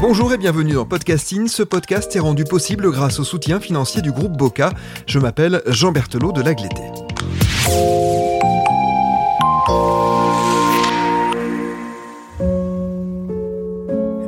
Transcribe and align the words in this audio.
Bonjour 0.00 0.32
et 0.32 0.38
bienvenue 0.38 0.72
dans 0.72 0.86
Podcasting. 0.86 1.46
Ce 1.46 1.62
podcast 1.62 2.16
est 2.16 2.20
rendu 2.20 2.44
possible 2.44 2.90
grâce 2.90 3.20
au 3.20 3.24
soutien 3.24 3.60
financier 3.60 4.02
du 4.02 4.12
groupe 4.12 4.36
Boca. 4.36 4.72
Je 5.06 5.18
m'appelle 5.18 5.62
Jean 5.66 5.92
Berthelot 5.92 6.32
de 6.32 6.42
Lagleté. 6.42 6.82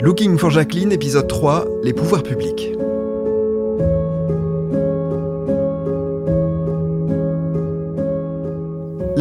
Looking 0.03 0.37
for 0.37 0.50
Jacqueline, 0.50 0.92
épisode 0.92 1.28
3, 1.28 1.64
les 1.84 1.92
pouvoirs 1.92 2.23
publics. 2.23 2.81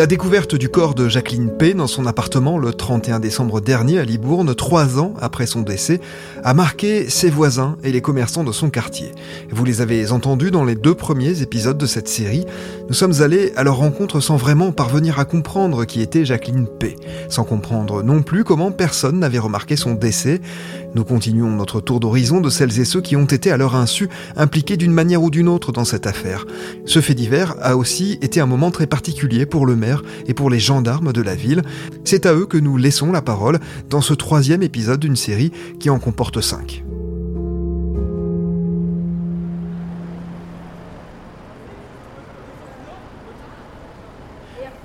La 0.02 0.08
découverte 0.08 0.56
du 0.56 0.68
corps 0.68 0.96
de 0.96 1.08
Jacqueline 1.08 1.56
P. 1.56 1.76
dans 1.76 1.86
son 1.86 2.08
appartement 2.08 2.58
le 2.58 2.74
31 2.74 3.20
décembre 3.20 3.62
dernier 3.62 4.00
à 4.00 4.04
Libourne, 4.04 4.56
trois 4.56 5.00
ans 5.00 5.14
après 5.22 5.46
son 5.46 5.62
décès, 5.62 6.02
a 6.44 6.56
marqué 6.56 7.08
ses 7.08 7.30
voisins 7.30 7.78
et 7.84 7.92
les 7.92 8.02
commerçants 8.02 8.44
de 8.44 8.52
son 8.52 8.72
quartier. 8.72 9.12
Vous 9.52 9.64
les 9.64 9.80
avez 9.80 10.10
entendus 10.10 10.50
dans 10.50 10.64
les 10.66 10.74
deux 10.74 10.96
premiers 10.96 11.44
épisodes 11.44 11.78
de 11.78 11.86
cette 11.86 12.08
série. 12.08 12.48
Nous 12.92 12.98
sommes 12.98 13.22
allés 13.22 13.54
à 13.56 13.64
leur 13.64 13.78
rencontre 13.78 14.20
sans 14.20 14.36
vraiment 14.36 14.74
parvenir 14.74 15.18
à 15.18 15.24
comprendre 15.24 15.86
qui 15.86 16.02
était 16.02 16.26
Jacqueline 16.26 16.68
P. 16.68 16.98
Sans 17.30 17.46
comprendre 17.46 18.04
non 18.04 18.22
plus 18.22 18.44
comment 18.44 18.74
personne 18.74 19.20
n'avait 19.20 19.40
remarqué 19.40 19.78
son 19.78 19.94
décès. 19.94 20.42
Nous 20.94 21.06
continuons 21.06 21.52
notre 21.52 21.80
tour 21.80 22.02
d'horizon 22.02 22.42
de 22.42 22.50
celles 22.50 22.82
et 22.82 22.84
ceux 22.84 23.00
qui 23.00 23.16
ont 23.16 23.24
été 23.24 23.50
à 23.50 23.56
leur 23.56 23.78
insu 23.78 24.10
impliqués 24.36 24.76
d'une 24.76 24.92
manière 24.92 25.24
ou 25.24 25.30
d'une 25.30 25.48
autre 25.48 25.72
dans 25.72 25.86
cette 25.86 26.06
affaire. 26.06 26.46
Ce 26.84 27.00
fait 27.00 27.14
divers 27.14 27.56
a 27.62 27.78
aussi 27.78 28.20
été 28.22 28.42
un 28.42 28.46
moment 28.46 28.72
très 28.72 28.88
particulier 28.88 29.46
pour 29.46 29.66
le 29.66 29.78
maire 29.78 30.04
et 30.28 30.34
pour 30.34 30.50
les 30.50 30.60
gendarmes 30.60 31.14
de 31.14 31.22
la 31.22 31.36
ville. 31.36 31.62
C'est 32.04 32.26
à 32.26 32.34
eux 32.34 32.46
que 32.46 32.58
nous 32.58 32.76
laissons 32.76 33.14
la 33.14 33.22
parole 33.22 33.60
dans 33.90 34.02
ce 34.02 34.14
troisième 34.14 34.64
épisode 34.64 35.00
d'une 35.00 35.16
série 35.16 35.54
qui 35.80 35.90
en 35.90 35.98
comporte 35.98 36.42
cinq. 36.42 36.84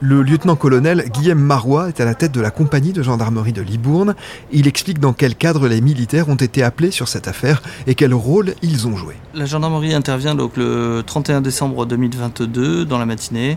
Le 0.01 0.23
lieutenant-colonel 0.23 1.09
Guillaume 1.11 1.39
Marois 1.39 1.89
est 1.89 2.01
à 2.01 2.05
la 2.05 2.15
tête 2.15 2.33
de 2.33 2.43
la 2.43 2.51
compagnie 2.51 2.93
de 2.93 3.03
gendarmerie 3.03 3.55
de 3.55 3.63
Libourne. 3.63 4.15
Il 4.53 4.69
explique 4.69 4.99
dans 4.99 5.15
quel 5.15 5.35
cadre 5.35 5.69
les 5.69 5.81
militaires 5.81 6.29
ont 6.29 6.35
été 6.35 6.63
appelés 6.63 6.91
sur 6.91 7.09
cette 7.09 7.29
affaire 7.29 7.63
et 7.87 7.95
quel 7.95 8.13
rôle 8.13 8.55
ils 8.61 8.87
ont 8.87 8.95
joué. 8.95 9.15
La 9.33 9.47
gendarmerie 9.47 9.95
intervient 9.95 10.35
donc 10.35 10.59
le 10.59 11.03
31 11.07 11.41
décembre 11.41 11.87
2022 11.87 12.85
dans 12.85 12.99
la 12.99 13.07
matinée. 13.07 13.57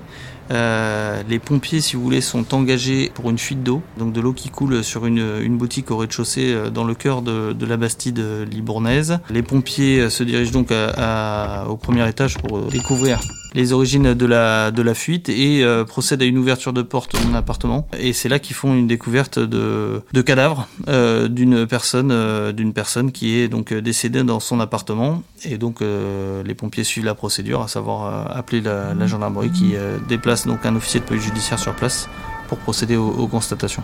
Euh, 0.52 1.22
les 1.28 1.40
pompiers, 1.40 1.82
si 1.82 1.98
vous 1.98 2.04
voulez, 2.04 2.22
sont 2.22 2.54
engagés 2.56 3.12
pour 3.14 3.30
une 3.30 3.38
fuite 3.38 3.62
d'eau, 3.62 3.82
donc 3.98 4.14
de 4.14 4.22
l'eau 4.22 4.32
qui 4.32 4.50
coule 4.50 4.82
sur 4.82 5.06
une, 5.06 5.58
boutique 5.58 5.92
au 5.92 5.98
rez-de-chaussée 5.98 6.54
euh, 6.54 6.70
dans 6.70 6.86
le 6.86 6.96
cœur 6.96 7.22
de, 7.22 7.54
la 7.66 7.76
Bastide 7.76 8.24
libournaise. 8.50 9.20
Les 9.30 9.44
pompiers 9.44 10.00
euh, 10.00 10.10
se 10.10 10.24
dirigent 10.24 10.52
donc 10.52 10.72
au 10.72 11.76
premier 11.76 12.08
étage 12.08 12.38
pour 12.38 12.62
découvrir 12.62 13.20
les 13.54 13.74
origines 13.74 14.14
de 14.14 14.26
la, 14.26 14.72
de 14.72 14.82
la 14.82 14.94
fuite 14.94 15.30
et 15.30 15.66
procèdent 15.88 16.22
à 16.22 16.26
une 16.26 16.38
ouverture 16.38 16.74
de 16.74 16.82
porte 16.82 17.20
de 17.20 17.28
mon 17.28 17.36
appartement. 17.36 17.88
Et 18.00 18.14
c'est 18.14 18.30
là 18.30 18.40
qu'ils 18.40 18.56
font 18.56 18.74
une 18.74 18.88
découverte 18.88 19.40
de, 19.40 20.02
de 20.14 20.22
cadavres 20.22 20.68
d'une 21.30 21.66
personne, 21.66 22.52
d'une 22.52 22.74
personne 22.74 23.12
qui 23.12 23.38
est 23.40 23.48
donc 23.48 23.74
décédée 23.74 24.24
dans 24.24 24.40
son 24.40 24.60
appartement. 24.60 25.24
Et 25.44 25.58
donc 25.58 25.82
les 25.82 26.54
pompiers 26.54 26.84
suivent 26.84 27.06
la 27.06 27.16
procédure, 27.16 27.62
à 27.62 27.68
savoir 27.68 28.36
appeler 28.36 28.62
la, 28.62 28.94
la 28.94 29.08
gendarmerie 29.08 29.52
qui 29.52 29.74
déplace 30.08 30.46
donc 30.46 30.66
un 30.66 30.76
officier 30.76 31.00
de 31.00 31.06
police 31.06 31.24
judiciaire 31.24 31.60
sur 31.60 31.76
place 31.76 32.08
pour 32.48 32.58
procéder 32.58 32.96
aux 32.98 33.28
constatations. 33.28 33.84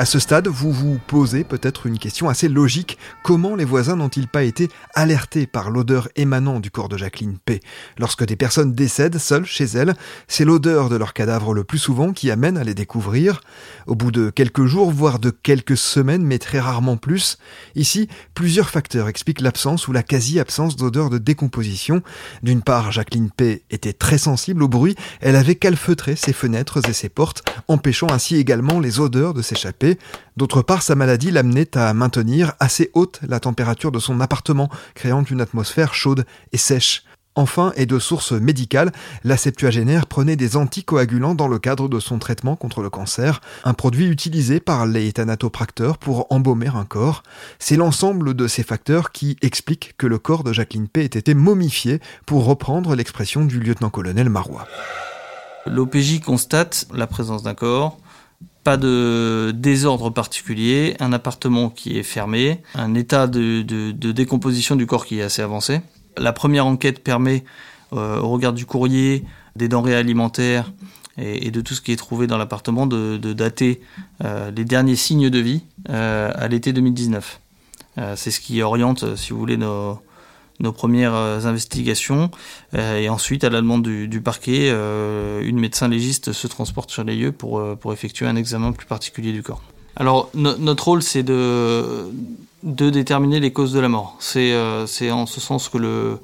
À 0.00 0.04
ce 0.04 0.20
stade, 0.20 0.46
vous 0.46 0.70
vous 0.70 1.00
posez 1.08 1.42
peut-être 1.42 1.86
une 1.86 1.98
question 1.98 2.28
assez 2.28 2.48
logique. 2.48 2.98
Comment 3.24 3.56
les 3.56 3.64
voisins 3.64 3.96
n'ont-ils 3.96 4.28
pas 4.28 4.44
été 4.44 4.68
alertés 4.94 5.48
par 5.48 5.72
l'odeur 5.72 6.08
émanant 6.14 6.60
du 6.60 6.70
corps 6.70 6.88
de 6.88 6.96
Jacqueline 6.96 7.36
P? 7.44 7.58
Lorsque 7.98 8.24
des 8.24 8.36
personnes 8.36 8.74
décèdent 8.74 9.18
seules 9.18 9.44
chez 9.44 9.64
elles, 9.64 9.96
c'est 10.28 10.44
l'odeur 10.44 10.88
de 10.88 10.94
leur 10.94 11.14
cadavre 11.14 11.52
le 11.52 11.64
plus 11.64 11.78
souvent 11.78 12.12
qui 12.12 12.30
amène 12.30 12.56
à 12.56 12.62
les 12.62 12.74
découvrir. 12.74 13.40
Au 13.88 13.96
bout 13.96 14.12
de 14.12 14.30
quelques 14.30 14.66
jours, 14.66 14.92
voire 14.92 15.18
de 15.18 15.30
quelques 15.30 15.76
semaines, 15.76 16.22
mais 16.22 16.38
très 16.38 16.60
rarement 16.60 16.96
plus, 16.96 17.36
ici, 17.74 18.08
plusieurs 18.34 18.70
facteurs 18.70 19.08
expliquent 19.08 19.40
l'absence 19.40 19.88
ou 19.88 19.92
la 19.92 20.04
quasi-absence 20.04 20.76
d'odeur 20.76 21.10
de 21.10 21.18
décomposition. 21.18 22.04
D'une 22.44 22.62
part, 22.62 22.92
Jacqueline 22.92 23.32
P 23.32 23.64
était 23.70 23.94
très 23.94 24.18
sensible 24.18 24.62
au 24.62 24.68
bruit, 24.68 24.94
elle 25.20 25.34
avait 25.34 25.56
calfeutré 25.56 26.14
ses 26.14 26.32
fenêtres 26.32 26.88
et 26.88 26.92
ses 26.92 27.08
portes, 27.08 27.42
empêchant 27.66 28.10
ainsi 28.12 28.36
également 28.36 28.78
les 28.78 29.00
odeurs 29.00 29.34
de 29.34 29.42
s'échapper 29.42 29.87
D'autre 30.36 30.62
part, 30.62 30.82
sa 30.82 30.94
maladie 30.94 31.30
l'amenait 31.30 31.76
à 31.76 31.94
maintenir 31.94 32.52
assez 32.60 32.90
haute 32.94 33.20
la 33.26 33.40
température 33.40 33.92
de 33.92 33.98
son 33.98 34.20
appartement, 34.20 34.68
créant 34.94 35.24
une 35.24 35.40
atmosphère 35.40 35.94
chaude 35.94 36.24
et 36.52 36.58
sèche. 36.58 37.04
Enfin, 37.38 37.72
et 37.76 37.86
de 37.86 38.00
source 38.00 38.32
médicale, 38.32 38.90
la 39.22 39.36
septuagénaire 39.36 40.06
prenait 40.06 40.34
des 40.34 40.56
anticoagulants 40.56 41.36
dans 41.36 41.46
le 41.46 41.60
cadre 41.60 41.88
de 41.88 42.00
son 42.00 42.18
traitement 42.18 42.56
contre 42.56 42.82
le 42.82 42.90
cancer, 42.90 43.40
un 43.62 43.74
produit 43.74 44.08
utilisé 44.08 44.58
par 44.58 44.86
les 44.86 45.12
thanatopracteurs 45.12 45.98
pour 45.98 46.26
embaumer 46.30 46.66
un 46.66 46.84
corps. 46.84 47.22
C'est 47.60 47.76
l'ensemble 47.76 48.34
de 48.34 48.48
ces 48.48 48.64
facteurs 48.64 49.12
qui 49.12 49.36
expliquent 49.40 49.94
que 49.96 50.08
le 50.08 50.18
corps 50.18 50.42
de 50.42 50.52
Jacqueline 50.52 50.88
P. 50.88 51.02
ait 51.02 51.04
été 51.04 51.32
momifié, 51.34 52.00
pour 52.26 52.44
reprendre 52.44 52.96
l'expression 52.96 53.44
du 53.44 53.60
lieutenant-colonel 53.60 54.28
Marois. 54.28 54.66
L'OPJ 55.66 56.18
constate 56.18 56.86
la 56.92 57.06
présence 57.06 57.44
d'un 57.44 57.54
corps, 57.54 57.98
pas 58.68 58.76
de 58.76 59.50
désordre 59.56 60.10
particulier, 60.10 60.94
un 61.00 61.14
appartement 61.14 61.70
qui 61.70 61.98
est 61.98 62.02
fermé, 62.02 62.60
un 62.74 62.94
état 62.94 63.26
de, 63.26 63.62
décomposition 64.12 64.76
du 64.76 64.84
corps 64.84 65.06
qui 65.06 65.20
est 65.20 65.22
assez 65.22 65.40
avancé. 65.40 65.80
La 66.18 66.34
première 66.34 66.66
enquête 66.66 67.02
permet, 67.02 67.44
euh, 67.94 68.20
au 68.20 68.28
regard 68.28 68.52
du 68.52 68.66
courrier, 68.66 69.24
des 69.56 69.68
denrées 69.68 69.94
alimentaires 69.94 70.70
et, 71.16 71.50
de 71.50 71.62
tout 71.62 71.72
ce 71.72 71.80
qui 71.80 71.92
est 71.92 71.96
trouvé 71.96 72.26
dans 72.26 72.36
l'appartement, 72.36 72.86
de, 72.86 73.16
dater 73.32 73.80
euh, 74.22 74.50
les 74.50 74.66
derniers 74.66 74.96
signes 74.96 75.30
de 75.30 75.38
vie 75.38 75.62
euh, 75.88 76.30
à 76.34 76.46
l'été 76.48 76.74
2019. 76.74 77.40
C'est 78.16 78.30
ce 78.30 78.38
qui 78.38 78.60
oriente, 78.60 79.16
si 79.16 79.32
vous 79.32 79.38
voulez, 79.38 79.56
nos, 79.56 79.98
nos 80.60 80.72
premières 80.72 81.14
euh, 81.14 81.40
investigations. 81.44 82.30
Euh, 82.74 82.98
et 82.98 83.08
ensuite, 83.08 83.44
à 83.44 83.50
la 83.50 83.60
demande 83.60 83.82
du, 83.82 84.20
parquet, 84.20 84.70
euh, 84.70 85.42
une 85.42 85.58
médecin 85.58 85.88
légiste 85.88 86.32
se 86.32 86.46
transporte 86.46 86.90
sur 86.90 87.04
les 87.04 87.16
lieux 87.16 87.32
pour, 87.32 87.62
pour 87.76 87.92
effectuer 87.92 88.26
un 88.26 88.36
examen 88.36 88.72
plus 88.72 88.86
particulier 88.86 89.32
du 89.32 89.42
corps. 89.42 89.62
Alors, 89.96 90.30
notre 90.34 90.84
rôle, 90.84 91.02
c'est 91.02 91.24
de, 91.24 92.08
de 92.62 92.90
déterminer 92.90 93.40
les 93.40 93.52
causes 93.52 93.72
de 93.72 93.80
la 93.80 93.88
mort. 93.88 94.16
C'est 94.20 94.52
en 95.10 95.26
ce 95.26 95.40
sens 95.40 95.68
que 95.68 95.76
le, 95.76 96.18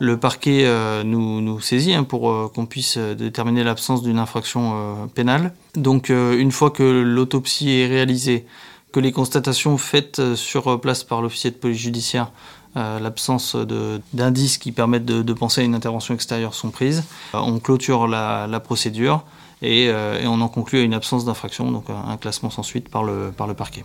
le 0.00 0.18
parquet 0.18 0.70
nous, 1.02 1.40
nous 1.40 1.58
saisit 1.60 1.94
hein, 1.94 2.04
pour 2.04 2.52
qu'on 2.52 2.66
puisse 2.66 2.98
déterminer 2.98 3.64
l'absence 3.64 4.02
d'une 4.02 4.18
infraction 4.18 5.08
pénale. 5.14 5.54
Donc, 5.76 6.10
une 6.10 6.52
fois 6.52 6.70
que 6.70 6.82
l'autopsie 6.82 7.70
est 7.70 7.86
réalisée, 7.86 8.44
que 8.92 9.00
les 9.00 9.12
constatations 9.12 9.78
faites 9.78 10.34
sur 10.34 10.78
place 10.78 11.02
par 11.02 11.22
l'officier 11.22 11.50
de 11.50 11.56
police 11.56 11.78
judiciaire 11.78 12.32
euh, 12.76 13.00
l'absence 13.00 13.56
d'indices 14.12 14.58
qui 14.58 14.70
permettent 14.72 15.06
de, 15.06 15.32
penser 15.32 15.62
à 15.62 15.64
une 15.64 15.74
intervention 15.74 16.14
extérieure 16.14 16.54
sont 16.54 16.70
prises. 16.70 17.04
Euh, 17.34 17.38
on 17.38 17.58
clôture 17.58 18.06
la, 18.06 18.60
procédure 18.60 19.24
euh, 19.62 20.20
et, 20.22 20.26
on 20.26 20.40
en 20.40 20.48
conclut 20.48 20.80
à 20.80 20.82
une 20.82 20.94
absence 20.94 21.24
d'infraction, 21.24 21.70
donc 21.70 21.84
un 21.88 22.16
classement 22.16 22.50
sans 22.50 22.62
suite 22.62 22.88
par 22.88 23.02
le, 23.02 23.32
par 23.36 23.46
le 23.46 23.54
parquet. 23.54 23.84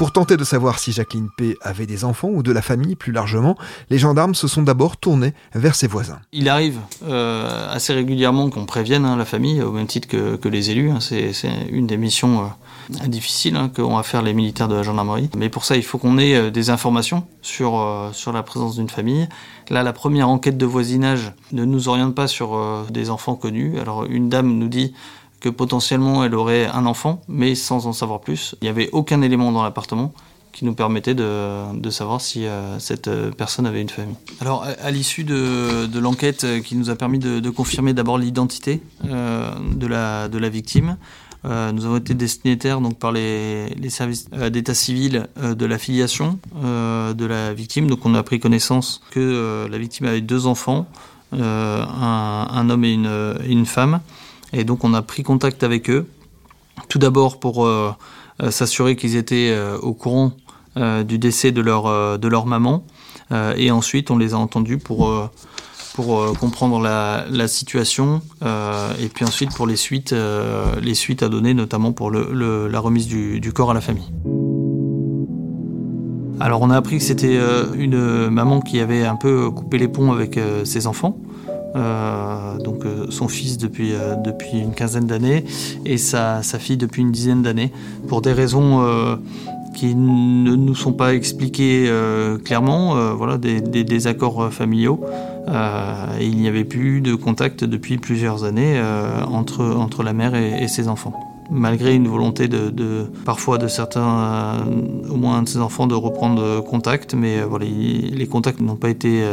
Pour 0.00 0.12
tenter 0.12 0.38
de 0.38 0.44
savoir 0.44 0.78
si 0.78 0.92
Jacqueline 0.92 1.28
P. 1.36 1.58
avait 1.60 1.84
des 1.84 2.06
enfants 2.06 2.30
ou 2.30 2.42
de 2.42 2.52
la 2.52 2.62
famille 2.62 2.96
plus 2.96 3.12
largement, 3.12 3.58
les 3.90 3.98
gendarmes 3.98 4.34
se 4.34 4.48
sont 4.48 4.62
d'abord 4.62 4.96
tournés 4.96 5.34
vers 5.54 5.74
ses 5.74 5.86
voisins. 5.86 6.20
Il 6.32 6.48
arrive 6.48 6.78
euh, 7.06 7.70
assez 7.70 7.92
régulièrement 7.92 8.48
qu'on 8.48 8.64
prévienne 8.64 9.04
hein, 9.04 9.14
la 9.18 9.26
famille, 9.26 9.60
au 9.60 9.72
même 9.72 9.86
titre 9.86 10.08
que, 10.08 10.48
les 10.48 10.70
élus. 10.70 10.90
Hein. 10.90 11.00
C'est 11.00 11.34
une 11.70 11.86
des 11.86 11.98
missions 11.98 12.44
euh, 12.94 13.06
difficiles 13.08 13.56
hein, 13.56 13.68
qu'ont 13.68 13.98
à 13.98 14.02
faire 14.02 14.22
les 14.22 14.32
militaires 14.32 14.68
de 14.68 14.74
la 14.74 14.82
gendarmerie. 14.82 15.28
Mais 15.36 15.50
pour 15.50 15.66
ça, 15.66 15.76
il 15.76 15.82
faut 15.82 15.98
qu'on 15.98 16.16
ait 16.16 16.34
euh, 16.34 16.50
des 16.50 16.70
informations 16.70 17.26
sur, 17.42 18.10
sur 18.14 18.32
la 18.32 18.42
présence 18.42 18.76
d'une 18.76 18.88
famille. 18.88 19.28
Là, 19.68 19.82
la 19.82 19.92
première 19.92 20.30
enquête 20.30 20.56
de 20.56 20.64
voisinage 20.64 21.34
ne 21.52 21.66
nous 21.66 21.90
oriente 21.90 22.14
pas 22.14 22.26
sur 22.26 22.86
des 22.90 23.10
enfants 23.10 23.34
connus. 23.34 23.78
Alors, 23.78 24.06
une 24.06 24.30
dame 24.30 24.56
nous 24.58 24.68
dit 24.68 24.94
que 25.40 25.48
potentiellement 25.48 26.22
elle 26.24 26.34
aurait 26.34 26.66
un 26.66 26.86
enfant, 26.86 27.22
mais 27.28 27.54
sans 27.54 27.86
en 27.86 27.92
savoir 27.92 28.20
plus. 28.20 28.54
Il 28.60 28.64
n'y 28.64 28.70
avait 28.70 28.90
aucun 28.92 29.22
élément 29.22 29.50
dans 29.52 29.62
l'appartement 29.62 30.12
qui 30.52 30.64
nous 30.64 30.74
permettait 30.74 31.14
de, 31.14 31.78
de 31.78 31.90
savoir 31.90 32.20
si 32.20 32.46
euh, 32.46 32.78
cette 32.78 33.08
euh, 33.08 33.30
personne 33.30 33.66
avait 33.66 33.80
une 33.80 33.88
famille. 33.88 34.16
Alors, 34.40 34.64
à, 34.64 34.90
l'issue 34.90 35.24
de, 35.24 35.86
de 35.86 35.98
l'enquête 35.98 36.44
euh, 36.44 36.60
qui 36.60 36.76
nous 36.76 36.90
a 36.90 36.96
permis 36.96 37.18
de, 37.18 37.50
confirmer 37.50 37.92
d'abord 37.92 38.18
l'identité 38.18 38.80
de, 39.02 39.86
la, 39.86 40.28
de 40.28 40.38
la 40.38 40.48
victime, 40.48 40.96
nous 41.44 41.84
avons 41.84 41.96
été 41.96 42.14
destinataires 42.14 42.80
donc 42.80 42.98
par 42.98 43.12
les, 43.12 43.70
les 43.70 43.90
services 43.90 44.28
d'état 44.30 44.74
civil 44.74 45.26
de 45.42 45.66
la 45.66 45.78
filiation 45.78 46.38
de 46.54 47.26
la 47.26 47.52
victime. 47.52 47.88
Donc, 47.88 48.06
on 48.06 48.14
a 48.14 48.22
pris 48.22 48.38
connaissance 48.38 49.02
que 49.10 49.66
la 49.68 49.78
victime 49.78 50.06
avait 50.06 50.20
deux 50.20 50.46
enfants, 50.46 50.86
un, 51.32 51.38
un, 51.38 52.70
homme 52.70 52.84
et 52.84 52.92
une, 52.92 53.36
une 53.48 53.66
femme. 53.66 54.00
Et 54.52 54.64
donc 54.64 54.84
on 54.84 54.94
a 54.94 55.02
pris 55.02 55.22
contact 55.22 55.62
avec 55.62 55.90
eux, 55.90 56.06
tout 56.88 56.98
d'abord 56.98 57.38
pour 57.38 57.66
euh, 57.66 57.92
euh, 58.42 58.50
s'assurer 58.50 58.96
qu'ils 58.96 59.16
étaient 59.16 59.50
euh, 59.50 59.78
au 59.78 59.94
courant 59.94 60.32
du 61.04 61.18
décès 61.18 61.50
de 61.50 61.60
leur, 61.60 62.16
de 62.16 62.28
leur 62.28 62.46
maman, 62.46 62.84
et 63.56 63.72
ensuite 63.72 64.12
on 64.12 64.16
les 64.16 64.34
a 64.34 64.38
entendus 64.38 64.78
pour, 64.78 65.12
pour 65.94 66.38
comprendre 66.38 66.78
la, 66.78 67.24
la 67.28 67.48
situation, 67.48 68.22
et 68.40 69.08
puis 69.08 69.24
ensuite 69.24 69.52
pour 69.52 69.66
les 69.66 69.74
suites, 69.74 70.14
les 70.80 70.94
suites 70.94 71.24
à 71.24 71.28
donner, 71.28 71.54
notamment 71.54 71.90
pour 71.90 72.12
le, 72.12 72.68
la 72.68 72.78
remise 72.78 73.08
du, 73.08 73.40
du 73.40 73.52
corps 73.52 73.72
à 73.72 73.74
la 73.74 73.80
famille. 73.80 74.12
Alors 76.38 76.62
on 76.62 76.70
a 76.70 76.76
appris 76.76 76.98
que 76.98 77.04
c'était 77.04 77.40
une 77.74 78.30
maman 78.30 78.60
qui 78.60 78.78
avait 78.78 79.04
un 79.04 79.16
peu 79.16 79.50
coupé 79.50 79.76
les 79.76 79.88
ponts 79.88 80.12
avec 80.12 80.38
ses 80.64 80.86
enfants, 80.86 81.18
euh, 81.76 82.58
donc 82.58 82.84
euh, 82.84 83.06
son 83.10 83.28
fils 83.28 83.56
depuis, 83.56 83.92
euh, 83.92 84.16
depuis 84.16 84.58
une 84.58 84.72
quinzaine 84.72 85.06
d'années 85.06 85.44
et 85.84 85.98
sa, 85.98 86.42
fille 86.42 86.76
depuis 86.76 87.02
une 87.02 87.12
dizaine 87.12 87.42
d'années, 87.42 87.72
pour 88.08 88.22
des 88.22 88.32
raisons 88.32 88.84
qui 89.74 89.94
ne 89.94 90.54
nous 90.56 90.74
sont 90.74 90.92
pas 90.92 91.14
expliquées 91.14 91.90
clairement, 92.44 93.14
voilà, 93.14 93.38
des, 93.38 93.60
des 93.60 93.84
désaccords 93.84 94.52
familiaux. 94.52 95.00
il 96.20 96.36
n'y 96.36 96.48
avait 96.48 96.64
plus 96.64 97.00
de 97.00 97.14
contact 97.14 97.64
depuis 97.64 97.98
plusieurs 97.98 98.44
années 98.44 98.80
entre, 99.30 99.64
entre 99.64 100.02
la 100.02 100.12
mère 100.12 100.34
et, 100.34 100.68
ses 100.68 100.88
enfants 100.88 101.14
malgré 101.52 101.96
une 101.96 102.06
volonté 102.06 102.46
de, 102.46 103.10
parfois 103.24 103.58
de 103.58 103.66
certains, 103.66 104.64
au 105.10 105.16
moins 105.16 105.42
de 105.42 105.48
ses 105.48 105.58
enfants, 105.58 105.86
de 105.86 105.96
reprendre 105.96 106.60
contact, 106.62 107.14
mais 107.14 107.38
les 107.60 108.26
contacts 108.26 108.60
n'ont 108.60 108.76
pas 108.76 108.90
été 108.90 109.24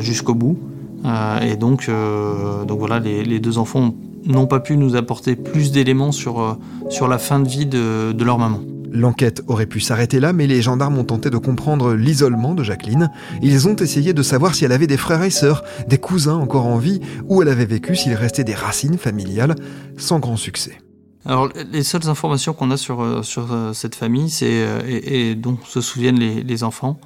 jusqu'au 0.00 0.34
bout. 0.34 0.58
Euh, 1.04 1.40
et 1.40 1.56
donc, 1.56 1.88
euh, 1.88 2.64
donc 2.64 2.78
voilà, 2.78 2.98
les, 2.98 3.40
deux 3.40 3.58
enfants 3.58 3.94
n'ont 4.24 4.46
pas 4.46 4.60
pu 4.60 4.76
nous 4.76 4.96
apporter 4.96 5.36
plus 5.36 5.70
d'éléments 5.72 6.12
sur, 6.12 6.40
euh, 6.40 6.54
sur 6.88 7.08
la 7.08 7.18
fin 7.18 7.40
de 7.40 7.48
vie 7.48 7.66
de, 7.66 8.12
de 8.12 8.24
leur 8.24 8.38
maman. 8.38 8.60
L'enquête 8.90 9.42
aurait 9.46 9.66
pu 9.66 9.80
s'arrêter 9.80 10.20
là, 10.20 10.32
mais 10.32 10.46
les 10.46 10.62
gendarmes 10.62 10.96
ont 10.98 11.04
tenté 11.04 11.28
de 11.28 11.36
comprendre 11.36 11.94
l'isolement 11.94 12.54
de 12.54 12.62
Jacqueline. 12.62 13.10
Ils 13.42 13.68
ont 13.68 13.76
essayé 13.76 14.14
de 14.14 14.22
savoir 14.22 14.54
si 14.54 14.64
elle 14.64 14.72
avait 14.72 14.86
des 14.86 14.96
frères 14.96 15.22
et 15.22 15.30
sœurs, 15.30 15.64
des 15.86 15.98
cousins 15.98 16.36
encore 16.36 16.66
en 16.66 16.78
vie, 16.78 17.00
où 17.28 17.42
elle 17.42 17.48
avait 17.48 17.66
vécu, 17.66 17.94
s'il 17.94 18.14
restait 18.14 18.44
des 18.44 18.54
racines 18.54 18.96
familiales, 18.96 19.54
sans 19.98 20.18
grand 20.18 20.36
succès. 20.36 20.78
Alors, 21.26 21.48
les 21.72 21.82
seules 21.82 22.08
informations 22.08 22.54
qu'on 22.54 22.70
a 22.70 22.76
sur, 22.76 23.24
sur 23.24 23.48
cette 23.74 23.96
famille, 23.96 24.30
c'est, 24.30 24.64
et, 24.86 25.34
dont 25.34 25.58
se 25.66 25.80
souviennent 25.80 26.20
les, 26.20 26.42
les 26.42 26.62
enfants, 26.62 26.98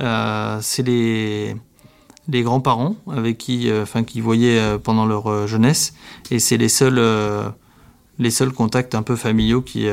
c'est 0.00 0.82
les, 0.82 1.54
les 2.28 2.42
grands-parents 2.42 2.96
avec 3.10 3.38
qui, 3.38 3.70
euh, 3.70 3.82
enfin, 3.82 4.04
qui 4.04 4.20
voyaient 4.20 4.58
euh, 4.58 4.78
pendant 4.78 5.06
leur 5.06 5.26
euh, 5.28 5.46
jeunesse, 5.46 5.94
et 6.30 6.38
c'est 6.38 6.56
les 6.56 6.68
seuls, 6.68 7.00
les 8.18 8.30
seuls 8.30 8.52
contacts 8.52 8.94
un 8.94 9.02
peu 9.02 9.16
familiaux 9.16 9.62
qu'ils 9.62 9.90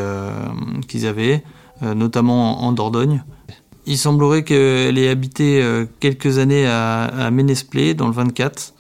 avaient, 1.06 1.44
notamment 1.82 2.64
en, 2.64 2.72
Dordogne. 2.72 3.24
Il 3.86 3.98
semblerait 3.98 4.44
qu'elle 4.44 4.98
ait 4.98 5.10
habité 5.10 5.62
quelques 6.00 6.38
années 6.38 6.66
à, 6.66 7.04
à 7.04 7.32
Ménesplé, 7.32 7.94
dans 7.94 8.08
le 8.08 8.14
24, 8.14 8.74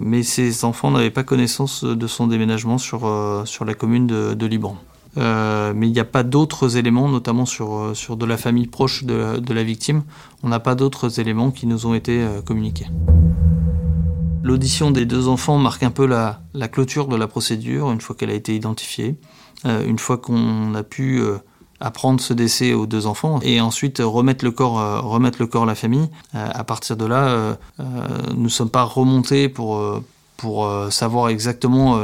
mais 0.00 0.22
ses 0.22 0.64
enfants 0.64 0.90
n'avaient 0.90 1.10
pas 1.10 1.24
connaissance 1.24 1.84
de 1.84 2.06
son 2.06 2.28
déménagement 2.28 2.78
sur, 2.78 3.42
sur 3.44 3.64
la 3.64 3.74
commune 3.74 4.06
de, 4.06 4.34
de 4.34 4.46
Liban. 4.46 4.78
Euh, 5.16 5.72
mais 5.74 5.86
il 5.86 5.92
n'y 5.92 6.00
a 6.00 6.04
pas 6.04 6.22
d'autres 6.22 6.76
éléments, 6.76 7.08
notamment 7.08 7.46
sur, 7.46 7.74
euh, 7.74 7.94
sur 7.94 8.16
de 8.16 8.26
la 8.26 8.36
famille 8.36 8.66
proche 8.66 9.04
de, 9.04 9.52
la 9.52 9.62
victime. 9.62 10.02
On 10.42 10.48
n'a 10.48 10.60
pas 10.60 10.74
d'autres 10.74 11.20
éléments 11.20 11.50
qui 11.50 11.66
nous 11.66 11.86
ont 11.86 11.94
été 11.94 12.22
euh, 12.22 12.40
communiqués. 12.40 12.86
L'audition 14.42 14.90
des 14.90 15.06
deux 15.06 15.28
enfants 15.28 15.58
marque 15.58 15.82
un 15.82 15.90
peu 15.90 16.06
la, 16.06 16.40
la 16.52 16.68
clôture 16.68 17.08
de 17.08 17.16
la 17.16 17.26
procédure, 17.26 17.90
une 17.90 18.00
fois 18.00 18.14
qu'elle 18.14 18.30
a 18.30 18.34
été 18.34 18.54
identifiée, 18.54 19.16
une 19.64 19.98
fois 19.98 20.18
qu'on 20.18 20.74
a 20.74 20.82
pu 20.82 21.22
apprendre 21.80 22.20
ce 22.20 22.34
décès 22.34 22.74
aux 22.74 22.84
deux 22.84 23.06
enfants 23.06 23.40
et 23.40 23.62
ensuite 23.62 24.02
remettre 24.04 24.44
le 24.44 24.50
corps, 24.50 25.02
remettre 25.02 25.38
le 25.40 25.46
corps 25.46 25.62
à 25.62 25.66
la 25.66 25.74
famille. 25.74 26.10
à 26.34 26.62
partir 26.64 26.98
de 26.98 27.06
là, 27.06 27.56
nous 27.78 28.42
ne 28.42 28.48
sommes 28.50 28.68
pas 28.68 28.82
remontés 28.82 29.48
pour, 29.48 29.82
pour 30.36 30.68
savoir 30.92 31.30
exactement 31.30 31.98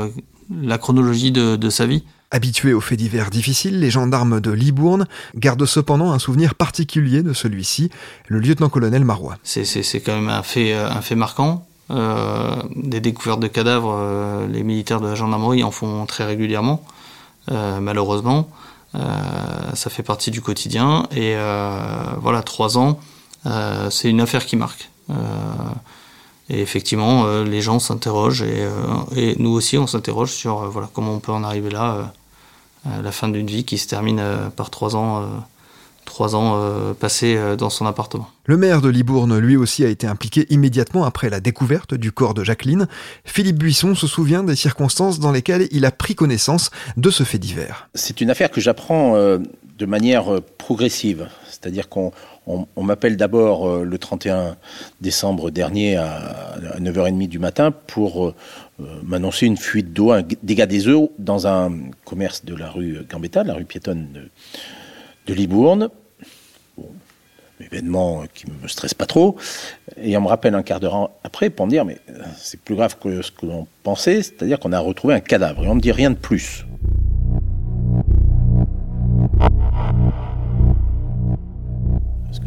la 0.50 0.78
chronologie 0.78 1.32
de, 1.32 1.56
de 1.56 1.68
sa 1.68 1.84
vie. 1.84 2.04
Habitués 2.32 2.72
aux 2.72 2.80
faits 2.80 2.98
divers 2.98 3.28
difficiles, 3.28 3.80
les 3.80 3.90
gendarmes 3.90 4.40
de 4.40 4.52
Libourne 4.52 5.08
gardent 5.34 5.66
cependant 5.66 6.12
un 6.12 6.20
souvenir 6.20 6.54
particulier 6.54 7.24
de 7.24 7.32
celui-ci, 7.32 7.90
le 8.28 8.38
lieutenant-colonel 8.38 9.04
Marois. 9.04 9.36
C'est 9.42 10.00
quand 10.00 10.14
même 10.14 10.28
un 10.28 10.44
fait, 10.44 10.72
euh, 10.72 11.16
marquant. 11.16 11.66
Euh, 11.90 12.54
des 12.76 13.00
découvertes 13.00 13.40
de 13.40 13.48
cadavres, 13.48 13.96
euh, 13.98 14.46
les 14.46 14.62
militaires 14.62 15.00
de 15.00 15.08
la 15.08 15.16
gendarmerie 15.16 15.64
en 15.64 15.72
font 15.72 16.06
très 16.06 16.24
régulièrement, 16.24 16.84
malheureusement. 17.48 18.48
ça 18.94 19.90
fait 19.90 20.04
partie 20.04 20.30
du 20.30 20.40
quotidien. 20.40 21.08
Et 21.10 21.34
voilà, 22.22 22.42
trois 22.44 22.78
ans, 22.78 23.00
c'est 23.90 24.08
une 24.08 24.20
affaire 24.20 24.46
qui 24.46 24.54
marque. 24.54 24.88
et 26.48 26.60
effectivement, 26.60 27.42
les 27.42 27.60
gens 27.60 27.80
s'interrogent 27.80 28.44
et, 29.16 29.34
nous 29.40 29.50
aussi, 29.50 29.78
on 29.78 29.88
s'interroge 29.88 30.30
sur 30.30 30.88
comment 30.94 31.14
on 31.14 31.18
peut 31.18 31.32
en 31.32 31.42
arriver 31.42 31.70
là 31.70 32.12
la 32.84 33.12
fin 33.12 33.28
d'une 33.28 33.46
vie 33.46 33.64
qui 33.64 33.78
se 33.78 33.86
termine 33.88 34.20
euh, 34.20 34.48
par 34.50 34.70
trois 34.70 34.96
ans 34.96 35.22
euh, 35.22 35.26
trois 36.06 36.34
ans 36.34 36.60
passés 36.98 37.38
dans 37.56 37.70
son 37.70 37.86
appartement. 37.86 38.28
Le 38.44 38.56
maire 38.56 38.80
de 38.80 38.88
Libourne, 38.88 39.38
lui 39.38 39.56
aussi, 39.56 39.84
a 39.84 39.88
été 39.88 40.08
impliqué 40.08 40.44
immédiatement 40.50 41.04
après 41.04 41.30
la 41.30 41.38
découverte 41.38 41.94
du 41.94 42.10
corps 42.10 42.34
de 42.34 42.42
Jacqueline. 42.42 42.88
Philippe 43.24 43.58
Buisson 43.58 43.94
se 43.94 44.08
souvient 44.08 44.42
des 44.42 44.56
circonstances 44.56 45.20
dans 45.20 45.30
lesquelles 45.30 45.68
il 45.70 45.84
a 45.84 45.92
pris 45.92 46.16
connaissance 46.16 46.70
de 46.96 47.10
ce 47.10 47.22
fait 47.22 47.38
divers. 47.38 47.88
C'est 47.94 48.20
une 48.20 48.28
affaire 48.28 48.50
que 48.50 48.60
j'apprends 48.60 49.14
de 49.14 49.86
manière 49.86 50.42
progressive. 50.58 51.28
C'est-à-dire 51.48 51.88
qu'on 51.88 52.12
m'appelle 52.76 53.16
d'abord 53.16 53.84
le 53.84 53.96
31 53.98 54.56
décembre 55.00 55.52
dernier 55.52 55.94
à 55.96 56.56
9h30 56.80 57.28
du 57.28 57.38
matin 57.38 57.70
pour 57.86 58.34
euh, 58.80 59.00
m'annoncer 59.04 59.46
une 59.46 59.56
fuite 59.56 59.92
d'eau, 59.92 60.12
un 60.12 60.22
dégât 60.42 60.66
des 60.66 60.88
eaux 60.88 61.12
dans 61.18 61.46
un 61.46 61.72
commerce 62.04 62.44
de 62.44 62.54
la 62.54 62.70
rue 62.70 62.98
Gambetta, 63.08 63.44
la 63.44 63.54
rue 63.54 63.64
piétonne 63.64 64.08
de, 65.26 65.34
Libourne. 65.34 65.90
événement 67.60 68.24
qui 68.34 68.46
me 68.46 68.66
stresse 68.66 68.94
pas 68.94 69.06
trop. 69.06 69.36
Et 69.96 70.16
on 70.16 70.22
me 70.22 70.26
rappelle 70.26 70.56
un 70.56 70.62
quart 70.62 70.80
d'heure 70.80 71.10
après 71.22 71.50
pour 71.50 71.66
me 71.66 71.70
dire, 71.70 71.84
mais 71.84 71.98
euh, 72.08 72.24
c'est 72.36 72.60
plus 72.60 72.74
grave 72.74 72.96
que 72.98 73.22
ce 73.22 73.30
que 73.30 73.46
l'on 73.46 73.68
pensait, 73.84 74.22
c'est-à-dire 74.22 74.58
qu'on 74.58 74.72
a 74.72 74.80
retrouvé 74.80 75.14
un 75.14 75.20
cadavre. 75.20 75.64
Et 75.64 75.68
on 75.68 75.76
me 75.76 75.80
dit 75.80 75.92
rien 75.92 76.10
de 76.10 76.16
plus. 76.16 76.64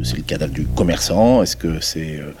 que 0.00 0.08
c'est 0.08 0.16
le 0.16 0.22
cadavre 0.22 0.52
du 0.52 0.66
commerçant? 0.66 1.42
Est-ce 1.42 1.56
que 1.56 1.78
c'est 1.80 2.18
euh, 2.18 2.32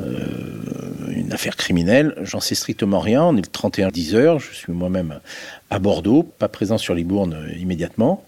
euh, 0.00 1.12
une 1.14 1.32
affaire 1.32 1.54
criminelle? 1.56 2.14
J'en 2.22 2.40
sais 2.40 2.54
strictement 2.54 2.98
rien. 2.98 3.24
On 3.24 3.36
est 3.36 3.42
le 3.42 3.46
31 3.46 3.88
10 3.88 4.14
heures. 4.14 4.38
Je 4.38 4.54
suis 4.54 4.72
moi-même 4.72 5.20
à 5.68 5.78
Bordeaux, 5.78 6.22
pas 6.22 6.48
présent 6.48 6.78
sur 6.78 6.94
Libourne 6.94 7.34
euh, 7.34 7.52
immédiatement. 7.58 8.24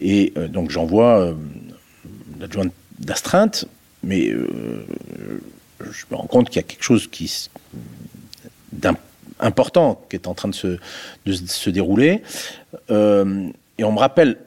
Et 0.00 0.32
donc 0.50 0.70
j'envoie 0.70 1.34
l'adjointe 2.40 2.72
d'astreinte, 2.98 3.66
mais 4.02 4.28
je 4.28 6.04
me 6.10 6.16
rends 6.16 6.26
compte 6.26 6.48
qu'il 6.48 6.56
y 6.56 6.64
a 6.64 6.66
quelque 6.66 6.82
chose 6.82 7.08
qui 7.08 7.48
d'important 8.72 10.04
qui 10.10 10.16
est 10.16 10.26
en 10.26 10.34
train 10.34 10.48
de 10.48 10.54
se, 10.54 10.78
de 11.24 11.32
se 11.32 11.70
dérouler. 11.70 12.22
et 12.90 13.84
on 13.84 13.92
me 13.92 13.98
rappelle 13.98 14.38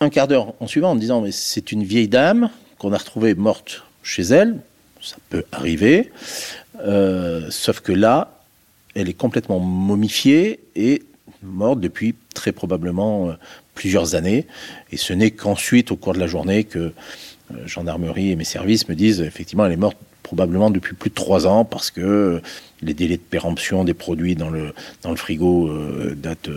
un 0.00 0.08
quart 0.08 0.28
d'heure 0.28 0.54
en 0.60 0.66
suivant 0.66 0.90
en 0.90 0.94
me 0.94 1.00
disant 1.00 1.20
mais 1.20 1.32
c'est 1.32 1.72
une 1.72 1.84
vieille 1.84 2.08
dame 2.08 2.50
qu'on 2.78 2.92
a 2.92 2.98
retrouvée 2.98 3.34
morte 3.34 3.84
chez 4.02 4.22
elle, 4.22 4.58
ça 5.02 5.16
peut 5.30 5.44
arriver, 5.52 6.10
euh, 6.84 7.46
sauf 7.50 7.80
que 7.80 7.92
là, 7.92 8.42
elle 8.94 9.08
est 9.08 9.14
complètement 9.14 9.58
momifiée 9.60 10.60
et 10.74 11.02
morte 11.42 11.80
depuis 11.80 12.14
très 12.34 12.52
probablement 12.52 13.28
euh, 13.28 13.32
plusieurs 13.74 14.14
années. 14.14 14.46
Et 14.90 14.96
ce 14.96 15.12
n'est 15.12 15.30
qu'ensuite, 15.30 15.90
au 15.90 15.96
cours 15.96 16.14
de 16.14 16.18
la 16.18 16.26
journée, 16.26 16.64
que 16.64 16.78
euh, 16.78 17.66
gendarmerie 17.66 18.30
et 18.30 18.36
mes 18.36 18.44
services 18.44 18.88
me 18.88 18.94
disent 18.94 19.20
effectivement 19.20 19.66
elle 19.66 19.72
est 19.72 19.76
morte 19.76 19.98
probablement 20.22 20.70
depuis 20.70 20.94
plus 20.94 21.10
de 21.10 21.14
trois 21.14 21.46
ans 21.46 21.64
parce 21.64 21.92
que 21.92 22.42
les 22.82 22.94
délais 22.94 23.16
de 23.16 23.22
péremption 23.22 23.84
des 23.84 23.94
produits 23.94 24.34
dans 24.34 24.50
le, 24.50 24.72
frigo 25.14 25.70
datent 26.16 26.50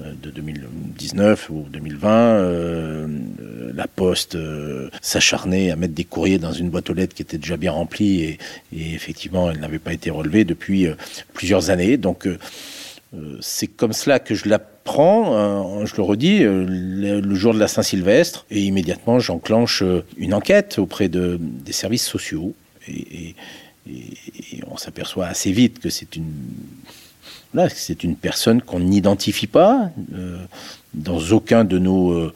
de 0.00 0.30
2019 0.30 1.50
ou 1.50 1.66
2020. 1.70 2.08
Euh, 2.08 3.06
la 3.74 3.86
poste 3.86 4.36
s'acharnait 5.00 5.70
à 5.70 5.76
mettre 5.76 5.94
des 5.94 6.04
courriers 6.04 6.38
dans 6.38 6.52
une 6.52 6.70
boîte 6.70 6.90
aux 6.90 6.94
lettres 6.94 7.14
qui 7.14 7.22
était 7.22 7.38
déjà 7.38 7.56
bien 7.56 7.72
remplie 7.72 8.22
et, 8.22 8.38
effectivement 8.72 9.50
elle 9.50 9.60
n'avait 9.60 9.78
pas 9.78 9.92
été 9.92 10.10
relevée 10.10 10.44
depuis 10.44 10.86
plusieurs 11.32 11.70
années. 11.70 11.96
Donc 11.96 12.28
c'est 13.40 13.66
comme 13.66 13.92
cela 13.92 14.18
que 14.18 14.34
je 14.34 14.48
l'apprends, 14.48 15.84
je 15.86 15.96
le 15.96 16.02
redis, 16.02 16.40
le 16.40 17.34
jour 17.34 17.54
de 17.54 17.58
la 17.58 17.68
Saint-Sylvestre, 17.68 18.46
et 18.50 18.62
immédiatement 18.62 19.18
j'enclenche 19.18 19.82
une 20.16 20.34
enquête 20.34 20.78
auprès 20.78 21.08
de, 21.08 21.38
des 21.40 21.72
services 21.72 22.06
sociaux 22.06 22.54
et, 22.88 23.34
on 24.66 24.76
s'aperçoit 24.76 25.26
assez 25.26 25.52
vite 25.52 25.78
que 25.78 25.90
c'est 25.90 26.16
une, 26.16 26.32
c'est 27.68 28.02
une 28.02 28.16
personne 28.16 28.62
qu'on 28.62 28.80
n'identifie 28.80 29.46
pas 29.46 29.90
euh, 30.14 30.38
dans 30.94 31.20
aucun 31.32 31.64
de 31.64 31.78
nos 31.78 32.12
euh, 32.12 32.32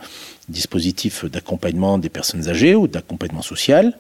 dispositifs 0.48 1.24
d'accompagnement 1.24 1.98
des 1.98 2.08
personnes 2.08 2.48
âgées 2.48 2.74
ou 2.74 2.88
d'accompagnement 2.88 3.42
social. 3.42 3.96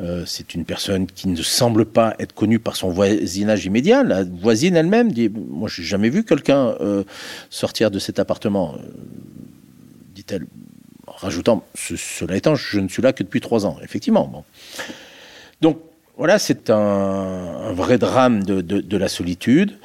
Euh, 0.00 0.24
c'est 0.26 0.54
une 0.54 0.64
personne 0.64 1.06
qui 1.06 1.28
ne 1.28 1.42
semble 1.42 1.84
pas 1.84 2.16
être 2.18 2.34
connue 2.34 2.58
par 2.58 2.76
son 2.76 2.88
voisinage 2.90 3.64
immédiat. 3.64 4.02
La 4.02 4.24
voisine 4.24 4.76
elle-même 4.76 5.12
dit 5.12 5.28
Moi, 5.28 5.68
j'ai 5.68 5.84
jamais 5.84 6.08
vu 6.08 6.24
quelqu'un 6.24 6.74
sortir 7.50 7.90
de 7.90 7.98
cet 7.98 8.18
appartement, 8.18 8.76
dit-elle, 10.14 10.46
rajoutant 11.06 11.64
Cela 11.74 12.36
étant, 12.36 12.54
je 12.54 12.80
ne 12.80 12.88
suis 12.88 13.02
là 13.02 13.12
que 13.12 13.22
depuis 13.22 13.40
trois 13.40 13.66
ans. 13.66 13.78
Effectivement. 13.82 14.44
Donc 15.60 15.78
voilà, 16.16 16.38
c'est 16.38 16.70
un, 16.70 17.72
vrai 17.72 17.98
drame 17.98 18.44
de, 18.44 18.96
la 18.96 19.08
solitude, 19.08 19.78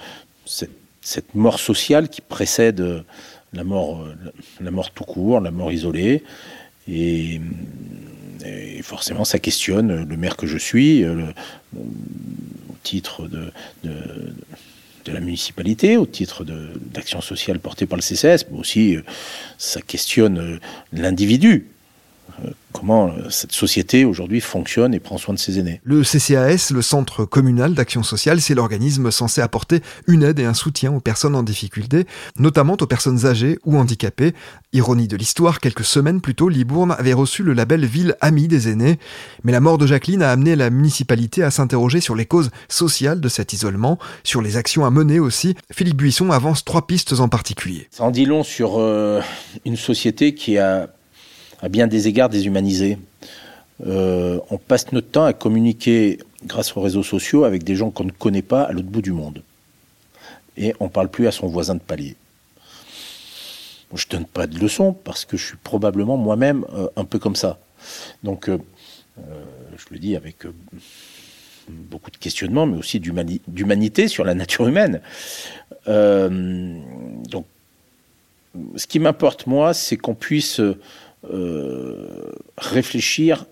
cette, 0.46 1.34
mort 1.34 1.60
sociale 1.60 2.08
qui 2.10 2.22
précède 2.22 3.04
la 3.54 3.64
mort, 3.64 4.08
la 4.62 4.72
mort 4.72 4.92
tout 4.92 5.04
court, 5.04 5.40
la 5.40 5.52
mort 5.52 5.72
isolée. 5.72 6.24
Et, 6.88 7.42
forcément, 8.82 9.26
ça 9.26 9.38
questionne 9.38 10.06
le 10.06 10.18
maire 10.18 10.38
que 10.38 10.48
je 10.48 10.58
suis, 10.58 11.06
au 11.06 12.76
titre 12.84 13.28
de, 13.28 13.52
de, 13.84 15.12
la 15.12 15.20
municipalité, 15.20 15.98
au 15.98 16.06
titre 16.06 16.46
d'action 16.46 17.22
sociale 17.22 17.60
portée 17.60 17.86
par 17.86 17.98
le 17.98 18.02
CCS, 18.02 18.46
mais 18.52 18.60
aussi 18.60 18.98
ça 19.58 19.82
questionne 19.82 20.60
l'individu 20.94 21.66
euh, 21.68 21.79
comment 22.72 23.08
euh, 23.08 23.30
cette 23.30 23.52
société 23.52 24.06
aujourd'hui 24.06 24.42
fonctionne 24.42 24.94
et 24.94 25.00
prend 25.00 25.18
soin 25.18 25.34
de 25.34 25.40
ses 25.40 25.60
aînés. 25.60 25.82
Le 25.84 26.04
CCAS, 26.04 26.72
le 26.72 26.82
Centre 26.82 27.26
communal 27.26 27.74
d'action 27.74 28.04
sociale, 28.04 28.42
c'est 28.42 28.54
l'organisme 28.54 29.12
censé 29.12 29.42
apporter 29.42 29.82
une 30.08 30.24
aide 30.24 30.40
et 30.40 30.46
un 30.46 30.54
soutien 30.54 30.94
aux 30.94 31.00
personnes 31.00 31.36
en 31.36 31.44
difficulté, 31.44 32.06
notamment 32.38 32.78
aux 32.80 32.88
personnes 32.88 33.26
âgées 33.26 33.60
ou 33.66 33.78
handicapées. 33.78 34.34
Ironie 34.72 35.08
de 35.08 35.18
l'histoire, 35.18 35.60
quelques 35.60 35.84
semaines 35.84 36.22
plus 36.22 36.36
tôt, 36.36 36.50
Libourne 36.50 36.96
avait 36.98 37.14
reçu 37.14 37.44
le 37.44 37.54
label 37.54 37.86
Ville 37.86 38.16
amie 38.22 38.48
des 38.48 38.70
aînés. 38.70 39.00
Mais 39.44 39.52
la 39.52 39.60
mort 39.60 39.78
de 39.78 39.88
Jacqueline 39.88 40.22
a 40.22 40.32
amené 40.32 40.56
la 40.56 40.70
municipalité 40.70 41.44
à 41.44 41.52
s'interroger 41.52 42.02
sur 42.02 42.16
les 42.16 42.26
causes 42.26 42.52
sociales 42.68 43.20
de 43.20 43.30
cet 43.30 43.54
isolement, 43.54 43.98
sur 44.24 44.42
les 44.42 44.58
actions 44.58 44.86
à 44.86 44.92
mener 44.92 45.20
aussi. 45.20 45.56
Philippe 45.72 45.98
Buisson 45.98 46.32
avance 46.32 46.64
trois 46.64 46.86
pistes 46.86 47.14
en 47.20 47.30
particulier. 47.30 47.88
Ça 47.92 48.04
en 48.04 48.12
dit 48.12 48.26
long 48.26 48.44
sur 48.44 48.78
euh, 48.78 49.22
une 49.66 49.76
société 49.76 50.36
qui 50.36 50.58
a 50.58 50.90
à 51.62 51.70
bien 51.70 51.88
des 51.88 52.08
égards 52.08 52.30
déshumanisé. 52.30 52.98
Euh, 53.86 54.40
on 54.50 54.58
passe 54.58 54.92
notre 54.92 55.10
temps 55.10 55.26
à 55.26 55.34
communiquer 55.34 56.20
grâce 56.46 56.76
aux 56.76 56.82
réseaux 56.82 57.04
sociaux 57.04 57.44
avec 57.44 57.64
des 57.64 57.76
gens 57.76 57.92
qu'on 57.92 58.04
ne 58.04 58.12
connaît 58.12 58.42
pas 58.42 58.64
à 58.64 58.72
l'autre 58.72 58.88
bout 58.88 59.02
du 59.02 59.12
monde. 59.12 59.42
Et 60.58 60.74
on 60.80 60.86
ne 60.86 60.90
parle 60.90 61.10
plus 61.10 61.28
à 61.28 61.32
son 61.32 61.48
voisin 61.48 61.76
de 61.76 61.80
palier. 61.80 62.16
Je 63.94 64.06
ne 64.06 64.12
donne 64.12 64.26
pas 64.26 64.46
de 64.46 64.60
leçons 64.60 64.94
parce 64.94 65.26
que 65.26 65.36
je 65.36 65.46
suis 65.46 65.58
probablement 65.58 66.18
moi-même 66.18 66.66
euh, 66.74 66.88
un 66.96 67.06
peu 67.06 67.18
comme 67.18 67.36
ça. 67.36 67.60
Donc, 68.24 68.50
euh, 68.50 68.58
je 69.18 69.86
le 69.92 69.98
dis 69.98 70.16
avec 70.16 70.46
beaucoup 71.68 72.12
de 72.12 72.18
questionnements, 72.18 72.66
mais 72.66 72.78
aussi 72.78 73.00
d'humanité 73.00 74.08
sur 74.08 74.24
la 74.24 74.34
nature 74.34 74.68
humaine. 74.68 75.02
donc, 75.88 77.46
ce 78.76 78.88
qui 78.88 79.00
m'importe, 79.00 79.48
moi, 79.48 79.74
c'est 79.74 79.98
qu'on 79.98 80.16
puisse 80.16 80.62
euh, 81.26 82.32
réfléchir 82.58 83.46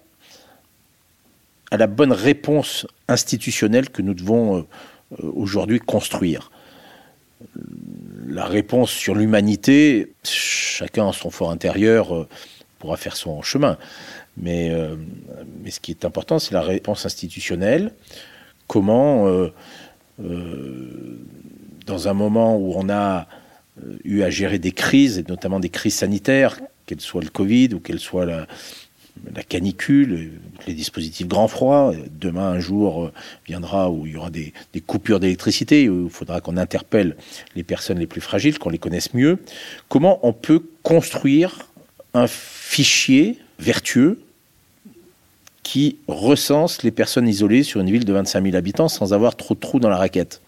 à 1.69 1.75
la 1.75 1.87
bonne 1.87 2.13
réponse 2.13 2.87
institutionnelle 3.09 3.89
que 3.89 4.01
nous 4.01 4.13
devons 4.13 4.59
euh, 4.59 4.63
aujourd'hui 5.21 5.79
construire. 5.79 6.49
La 8.25 8.45
réponse 8.45 8.89
sur 8.91 9.15
l'humanité, 9.15 10.13
chacun 10.23 11.03
en 11.03 11.11
son 11.11 11.29
fort 11.29 11.51
intérieur 11.51 12.15
euh, 12.15 12.27
pourra 12.79 12.95
faire 12.95 13.17
son 13.17 13.41
chemin. 13.41 13.77
Mais 14.37 14.71
ce 15.67 15.79
qui 15.79 15.91
est 15.91 16.05
important, 16.05 16.37
c'est 16.37 16.53
la 16.53 16.61
réponse 16.61 17.07
institutionnelle. 17.07 17.91
Comment, 18.67 19.25
dans 20.19 22.07
un 22.07 22.13
moment 22.13 22.55
où 22.55 22.73
on 22.75 22.87
a 22.87 23.27
eu 24.03 24.21
à 24.21 24.29
gérer 24.29 24.59
des 24.59 24.71
crises, 24.71 25.17
et 25.17 25.25
notamment 25.27 25.59
des 25.59 25.69
crises 25.69 25.95
sanitaires, 25.95 26.59
qu'elle 26.85 27.01
soit 27.01 27.21
le 27.21 27.29
Covid 27.29 27.73
ou 27.73 27.79
qu'elle 27.79 27.99
soit 27.99 28.25
la, 28.25 28.47
canicule, 29.47 30.31
les 30.65 30.73
dispositifs 30.73 31.27
grand 31.27 31.47
froid. 31.47 31.91
Demain, 32.19 32.49
un 32.49 32.59
jour 32.59 33.05
euh, 33.05 33.11
viendra 33.45 33.91
où 33.91 34.05
il 34.07 34.13
y 34.13 34.15
aura 34.15 34.29
des, 34.29 34.53
coupures 34.85 35.19
d'électricité, 35.19 35.89
où 35.89 36.05
il 36.05 36.09
faudra 36.09 36.41
qu'on 36.41 36.57
interpelle 36.57 37.15
les 37.55 37.63
personnes 37.63 37.99
les 37.99 38.07
plus 38.07 38.21
fragiles, 38.21 38.57
qu'on 38.57 38.69
les 38.69 38.77
connaisse 38.77 39.13
mieux. 39.13 39.39
Comment 39.89 40.19
on 40.23 40.33
peut 40.33 40.63
construire 40.83 41.67
un 42.13 42.27
fichier 42.27 43.37
vertueux 43.59 44.21
qui 45.63 45.97
recense 46.07 46.83
les 46.83 46.91
personnes 46.91 47.27
isolées 47.27 47.63
sur 47.63 47.81
une 47.81 47.91
ville 47.91 48.05
de 48.05 48.13
25 48.13 48.43
000 48.43 48.55
habitants 48.55 48.87
sans 48.87 49.13
avoir 49.13 49.35
trop 49.35 49.53
de 49.53 49.59
trous 49.59 49.79
dans 49.79 49.89
la 49.89 49.97
raquette? 49.97 50.41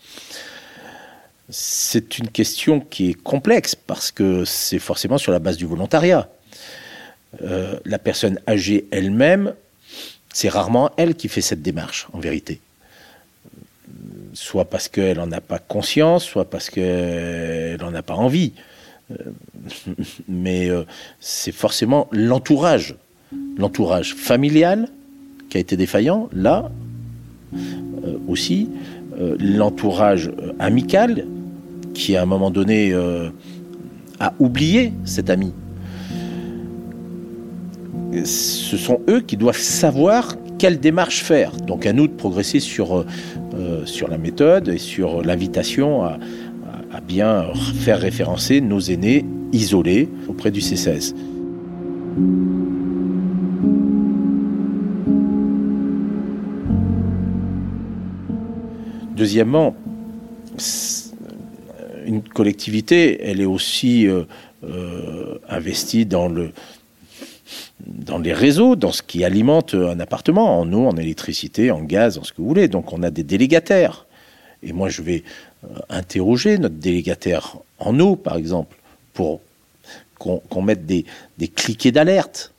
C'est 1.49 2.19
une 2.19 2.27
question 2.27 2.79
qui 2.79 3.09
est 3.09 3.13
complexe 3.13 3.73
parce 3.75 4.11
que 4.11 4.45
c'est 4.45 4.79
forcément 4.79 5.17
sur 5.17 5.31
la 5.31 5.39
base 5.39 5.57
du 5.57 5.65
volontariat. 5.65 6.29
Euh, 7.41 7.79
la 7.85 7.99
personne 7.99 8.39
âgée 8.47 8.87
elle-même, 8.91 9.53
c'est 10.31 10.49
rarement 10.49 10.91
elle 10.97 11.15
qui 11.15 11.27
fait 11.27 11.41
cette 11.41 11.61
démarche, 11.61 12.07
en 12.13 12.19
vérité. 12.19 12.59
Soit 14.33 14.65
parce 14.65 14.87
qu'elle 14.87 15.17
n'en 15.17 15.31
a 15.31 15.41
pas 15.41 15.57
conscience, 15.57 16.23
soit 16.23 16.49
parce 16.49 16.69
qu'elle 16.69 17.79
n'en 17.81 17.95
a 17.95 18.03
pas 18.03 18.15
envie. 18.15 18.53
Euh, 19.11 19.15
mais 20.27 20.69
euh, 20.69 20.83
c'est 21.19 21.51
forcément 21.51 22.07
l'entourage, 22.11 22.95
l'entourage 23.57 24.13
familial 24.13 24.87
qui 25.49 25.57
a 25.57 25.59
été 25.59 25.75
défaillant, 25.75 26.29
là 26.31 26.69
aussi, 28.27 28.69
l'entourage 29.39 30.29
amical 30.59 31.25
qui 31.99 32.15
à 32.15 32.23
un 32.23 32.25
moment 32.25 32.49
donné 32.49 32.93
euh, 32.93 33.29
a 34.19 34.33
oublié 34.39 34.93
cet 35.03 35.29
ami. 35.29 35.53
Ce 38.23 38.77
sont 38.77 39.01
eux 39.09 39.19
qui 39.19 39.37
doivent 39.37 39.57
savoir 39.57 40.35
quelle 40.57 40.79
démarche 40.79 41.21
faire. 41.23 41.51
Donc 41.67 41.85
à 41.85 41.93
nous 41.93 42.07
de 42.07 42.13
progresser 42.13 42.59
sur, 42.61 43.05
euh, 43.53 43.85
sur 43.85 44.07
la 44.07 44.17
méthode 44.17 44.69
et 44.69 44.77
sur 44.77 45.21
l'invitation 45.21 46.03
à, 46.03 46.17
à, 46.91 47.01
bien 47.01 47.45
faire 47.75 47.99
référencer 47.99 48.61
nos 48.61 48.79
aînés 48.79 49.25
isolés 49.51 50.09
auprès 50.27 50.51
du 50.51 50.61
CCS. 50.61 51.13
Deuxièmement, 59.15 59.75
une 62.09 62.23
collectivité, 62.23 63.23
elle 63.23 63.39
est 63.39 63.45
aussi 63.45 64.07
euh, 64.07 64.23
euh, 64.63 65.37
investie 65.47 66.05
dans 66.05 66.27
le 66.27 66.51
dans 67.79 68.19
les 68.19 68.33
réseaux, 68.33 68.75
dans 68.75 68.91
ce 68.91 69.01
qui 69.01 69.23
alimente 69.23 69.73
un 69.73 69.99
appartement, 69.99 70.59
en 70.59 70.71
eau, 70.73 70.85
en 70.85 70.97
électricité, 70.97 71.71
en 71.71 71.81
gaz, 71.81 72.17
en 72.17 72.23
ce 72.23 72.31
que 72.31 72.41
vous 72.41 72.47
voulez. 72.47 72.67
Donc 72.67 72.93
on 72.93 73.01
a 73.01 73.09
des 73.09 73.23
délégataires. 73.23 74.05
Et 74.61 74.73
moi, 74.73 74.89
je 74.89 75.01
vais 75.01 75.23
euh, 75.63 75.67
interroger 75.89 76.57
notre 76.57 76.75
délégataire 76.75 77.57
en 77.79 77.99
eau, 77.99 78.15
par 78.15 78.35
exemple, 78.35 78.75
pour 79.13 79.39
qu'on 80.17 80.61
mette 80.61 80.85
des, 80.85 81.05
des 81.37 81.47
cliquets 81.47 81.91
d'alerte. 81.91 82.51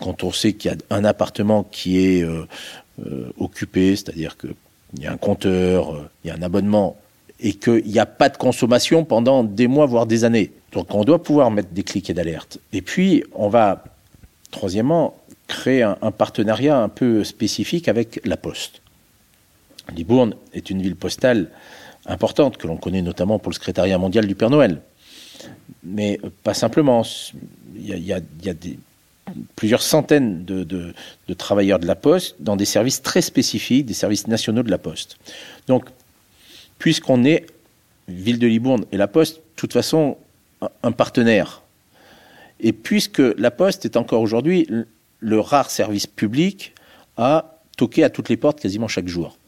Quand 0.00 0.24
on 0.24 0.32
sait 0.32 0.54
qu'il 0.54 0.70
y 0.70 0.74
a 0.74 0.96
un 0.96 1.04
appartement 1.04 1.62
qui 1.62 1.98
est 1.98 2.26
occupé, 3.38 3.94
c'est-à-dire 3.96 4.38
qu'il 4.38 4.54
y 5.02 5.06
a 5.06 5.12
un 5.12 5.18
compteur, 5.18 6.08
il 6.24 6.28
y 6.28 6.30
a 6.30 6.34
un 6.34 6.42
abonnement, 6.42 6.96
et 7.40 7.54
qu'il 7.54 7.84
n'y 7.86 7.98
a 7.98 8.06
pas 8.06 8.28
de 8.28 8.36
consommation 8.36 9.04
pendant 9.04 9.44
des 9.44 9.66
mois, 9.66 9.86
voire 9.86 10.06
des 10.06 10.24
années. 10.24 10.52
Donc 10.72 10.94
on 10.94 11.04
doit 11.04 11.22
pouvoir 11.22 11.50
mettre 11.50 11.70
des 11.70 11.82
cliquets 11.82 12.14
d'alerte. 12.14 12.58
Et 12.72 12.82
puis, 12.82 13.24
on 13.32 13.48
va, 13.48 13.84
troisièmement, 14.50 15.16
créer 15.46 15.82
un, 15.82 16.10
partenariat 16.10 16.78
un 16.80 16.88
peu 16.88 17.24
spécifique 17.24 17.88
avec 17.88 18.20
la 18.24 18.36
Poste. 18.36 18.80
Libourne 19.94 20.34
est 20.54 20.70
une 20.70 20.80
ville 20.80 20.96
postale 20.96 21.50
importante 22.06 22.56
que 22.56 22.66
l'on 22.66 22.76
connaît 22.76 23.02
notamment 23.02 23.38
pour 23.38 23.50
le 23.50 23.54
secrétariat 23.54 23.98
mondial 23.98 24.26
du 24.26 24.34
Père 24.34 24.50
Noël. 24.50 24.80
Mais 25.82 26.18
pas 26.42 26.54
simplement. 26.54 27.02
Il 27.76 27.98
y 27.98 28.12
a, 28.12 28.20
plusieurs 29.56 29.82
centaines 29.82 30.44
de, 30.44 30.64
de, 30.64 31.34
travailleurs 31.34 31.78
de 31.78 31.86
la 31.86 31.94
Poste 31.94 32.36
dans 32.40 32.56
des 32.56 32.64
services 32.64 33.02
très 33.02 33.22
spécifiques, 33.22 33.86
des 33.86 33.94
services 33.94 34.28
nationaux 34.28 34.62
de 34.62 34.70
la 34.70 34.78
Poste. 34.78 35.18
Donc, 35.66 35.86
puisqu'on 36.78 37.24
est 37.24 37.46
Ville 38.08 38.38
de 38.38 38.46
Libourne 38.46 38.84
et 38.92 38.96
la 38.96 39.08
Poste, 39.08 39.36
de 39.36 39.42
toute 39.56 39.72
façon, 39.72 40.18
un 40.82 40.92
partenaire. 40.92 41.62
Et 42.60 42.72
puisque 42.72 43.22
la 43.38 43.50
Poste 43.50 43.84
est 43.84 43.96
encore 43.96 44.20
aujourd'hui 44.20 44.68
le 45.20 45.40
rare 45.40 45.70
service 45.70 46.06
public 46.06 46.74
à 47.16 47.58
toquer 47.76 48.04
à 48.04 48.10
toutes 48.10 48.28
les 48.28 48.36
portes 48.36 48.60
quasiment 48.60 48.88
chaque 48.88 49.08
jour. 49.08 49.38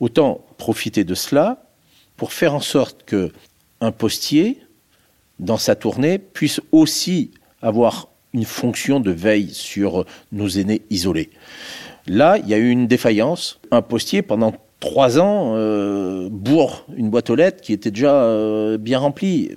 Autant 0.00 0.44
profiter 0.56 1.04
de 1.04 1.14
cela 1.14 1.64
pour 2.16 2.32
faire 2.32 2.54
en 2.54 2.60
sorte 2.60 3.04
que 3.04 3.32
un 3.80 3.92
postier, 3.92 4.60
dans 5.40 5.58
sa 5.58 5.74
tournée, 5.74 6.18
puisse 6.18 6.60
aussi 6.72 7.32
avoir 7.60 8.08
une 8.32 8.44
fonction 8.44 9.00
de 9.00 9.10
veille 9.10 9.52
sur 9.52 10.04
nos 10.32 10.48
aînés 10.48 10.82
isolés. 10.90 11.30
Là, 12.06 12.38
il 12.38 12.48
y 12.48 12.54
a 12.54 12.58
eu 12.58 12.70
une 12.70 12.86
défaillance. 12.86 13.60
Un 13.70 13.82
postier, 13.82 14.22
pendant 14.22 14.54
trois 14.80 15.18
ans, 15.18 15.54
euh, 15.56 16.28
une 16.96 17.10
boîte 17.10 17.30
aux 17.30 17.34
lettres 17.34 17.60
qui 17.60 17.72
était 17.72 17.90
déjà 17.90 18.14
euh, 18.14 18.78
bien 18.78 18.98
remplie. 18.98 19.52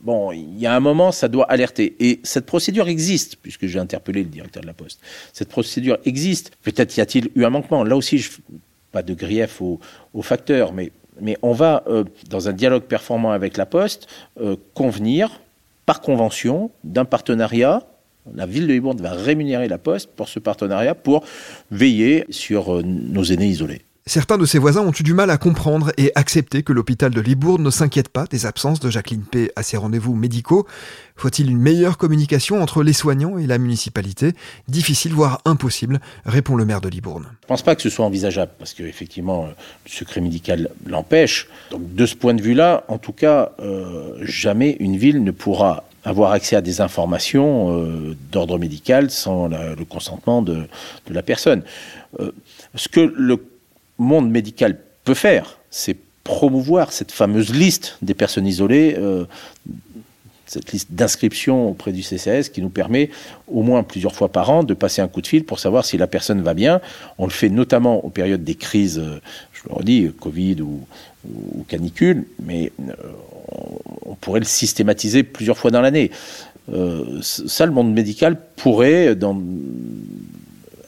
Bon, 0.00 0.32
il 0.32 0.58
y 0.58 0.66
a 0.66 0.74
un 0.74 0.80
moment, 0.80 1.12
ça 1.12 1.28
doit 1.28 1.44
alerter. 1.50 1.96
Et 2.00 2.20
cette 2.22 2.46
procédure 2.46 2.88
existe, 2.88 3.36
puisque 3.36 3.66
j'ai 3.66 3.78
interpellé 3.78 4.22
le 4.22 4.30
directeur 4.30 4.62
de 4.62 4.66
la 4.66 4.72
Poste. 4.72 5.00
Cette 5.32 5.48
procédure 5.48 5.98
existe. 6.04 6.52
Peut-être 6.62 6.96
y 6.96 7.00
a-t-il 7.00 7.30
eu 7.34 7.44
un 7.44 7.50
manquement. 7.50 7.84
Là 7.84 7.96
aussi, 7.96 8.18
je, 8.18 8.30
pas 8.92 9.02
de 9.02 9.12
grief 9.12 9.60
aux, 9.60 9.78
aux 10.14 10.22
facteurs, 10.22 10.72
mais, 10.72 10.90
on 11.42 11.52
va, 11.52 11.84
euh, 11.86 12.04
dans 12.30 12.48
un 12.48 12.54
dialogue 12.54 12.84
performant 12.84 13.32
avec 13.32 13.58
la 13.58 13.66
Poste, 13.66 14.06
euh, 14.40 14.56
convenir, 14.72 15.42
par 15.84 16.00
convention, 16.00 16.70
d'un 16.82 17.04
partenariat. 17.04 17.82
La 18.34 18.46
ville 18.46 18.66
de 18.66 18.72
Libourne 18.72 19.00
va 19.00 19.12
rémunérer 19.12 19.68
la 19.68 19.76
Poste 19.76 20.08
pour 20.16 20.28
ce 20.28 20.38
partenariat 20.38 20.94
pour 20.94 21.24
veiller 21.70 22.24
sur 22.30 22.82
nos 22.82 23.24
aînés 23.24 23.48
isolés. 23.48 23.82
Certains 24.10 24.38
de 24.38 24.44
ses 24.44 24.58
voisins 24.58 24.80
ont 24.80 24.90
eu 24.90 25.04
du 25.04 25.14
mal 25.14 25.30
à 25.30 25.38
comprendre 25.38 25.92
et 25.96 26.10
accepter 26.16 26.64
que 26.64 26.72
l'hôpital 26.72 27.12
de 27.12 27.20
Libourne 27.20 27.62
ne 27.62 27.70
s'inquiète 27.70 28.08
pas 28.08 28.24
des 28.24 28.44
absences 28.44 28.80
de 28.80 28.90
Jacqueline 28.90 29.22
P. 29.22 29.52
à 29.54 29.62
ses 29.62 29.76
rendez-vous 29.76 30.16
médicaux. 30.16 30.66
Faut-il 31.14 31.48
une 31.48 31.60
meilleure 31.60 31.96
communication 31.96 32.60
entre 32.60 32.82
les 32.82 32.92
soignants 32.92 33.38
et 33.38 33.46
la 33.46 33.58
municipalité? 33.58 34.32
Difficile, 34.66 35.12
voire 35.12 35.40
impossible, 35.44 36.00
répond 36.24 36.56
le 36.56 36.64
maire 36.64 36.80
de 36.80 36.88
Libourne. 36.88 37.22
Je 37.22 37.44
ne 37.44 37.46
pense 37.46 37.62
pas 37.62 37.76
que 37.76 37.82
ce 37.82 37.88
soit 37.88 38.04
envisageable, 38.04 38.50
parce 38.58 38.74
qu'effectivement, 38.74 39.46
le 39.46 39.88
secret 39.88 40.20
médical 40.20 40.70
l'empêche. 40.88 41.46
De 41.78 42.04
ce 42.04 42.16
point 42.16 42.34
de 42.34 42.42
vue-là, 42.42 42.82
en 42.88 42.98
tout 42.98 43.12
cas, 43.12 43.52
euh, 43.60 44.18
jamais 44.22 44.76
une 44.80 44.96
ville 44.96 45.22
ne 45.22 45.30
pourra 45.30 45.84
avoir 46.04 46.32
accès 46.32 46.56
à 46.56 46.62
des 46.62 46.80
informations 46.80 47.78
euh, 47.78 48.16
d'ordre 48.32 48.58
médical 48.58 49.12
sans 49.12 49.46
le 49.46 49.84
consentement 49.84 50.42
de, 50.42 50.66
la 51.08 51.22
personne. 51.22 51.62
Euh, 52.18 52.32
ce 52.74 52.88
que 52.88 53.00
le 53.00 53.36
monde 54.00 54.30
médical 54.30 54.78
peut 55.04 55.14
faire, 55.14 55.58
c'est 55.70 55.96
promouvoir 56.24 56.92
cette 56.92 57.12
fameuse 57.12 57.54
liste 57.54 57.96
des 58.02 58.14
personnes 58.14 58.46
isolées, 58.46 58.96
euh, 58.98 59.24
cette 60.46 60.72
liste 60.72 60.92
d'inscription 60.92 61.68
auprès 61.68 61.92
du 61.92 62.02
CCS 62.02 62.50
qui 62.52 62.60
nous 62.60 62.70
permet 62.70 63.10
au 63.46 63.62
moins 63.62 63.82
plusieurs 63.82 64.14
fois 64.14 64.28
par 64.28 64.50
an 64.50 64.64
de 64.64 64.74
passer 64.74 65.00
un 65.00 65.08
coup 65.08 65.20
de 65.20 65.26
fil 65.26 65.44
pour 65.44 65.60
savoir 65.60 65.84
si 65.84 65.96
la 65.96 66.06
personne 66.06 66.42
va 66.42 66.54
bien. 66.54 66.80
On 67.18 67.24
le 67.24 67.30
fait 67.30 67.48
notamment 67.48 68.04
aux 68.04 68.10
périodes 68.10 68.44
des 68.44 68.56
crises, 68.56 68.98
euh, 68.98 69.20
je 69.52 69.68
le 69.68 69.74
redis, 69.74 70.10
Covid 70.18 70.62
ou, 70.62 70.84
canicule, 71.68 72.26
mais 72.42 72.72
euh, 72.88 72.94
on 74.06 74.14
pourrait 74.14 74.40
le 74.40 74.46
systématiser 74.46 75.22
plusieurs 75.22 75.58
fois 75.58 75.70
dans 75.70 75.82
l'année. 75.82 76.10
Ça, 77.22 77.66
le 77.66 77.72
monde 77.72 77.92
médical 77.92 78.38
pourrait, 78.56 79.16
dans 79.16 79.36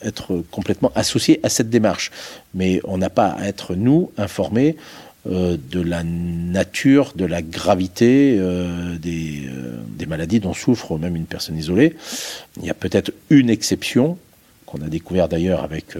être 0.04 0.42
complètement 0.50 0.92
associé 0.94 1.40
à 1.42 1.48
cette 1.48 1.70
démarche. 1.70 2.10
Mais 2.54 2.80
on 2.84 2.98
n'a 2.98 3.10
pas 3.10 3.28
à 3.28 3.46
être, 3.46 3.74
nous, 3.74 4.10
informés 4.18 4.76
euh, 5.30 5.56
de 5.70 5.80
la 5.80 6.02
nature, 6.02 7.12
de 7.14 7.24
la 7.24 7.42
gravité 7.42 8.36
euh, 8.40 8.98
des, 8.98 9.44
euh, 9.46 9.76
des, 9.96 10.06
maladies 10.06 10.40
dont 10.40 10.52
souffre 10.52 10.98
même 10.98 11.14
une 11.14 11.26
personne 11.26 11.56
isolée. 11.56 11.94
Il 12.56 12.66
y 12.66 12.70
a 12.70 12.74
peut-être 12.74 13.12
une 13.30 13.48
exception 13.48 14.18
qu'on 14.66 14.82
a 14.82 14.88
découvert 14.88 15.28
d'ailleurs 15.28 15.62
avec 15.62 15.96